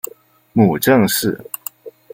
[0.53, 1.37] 母郑氏。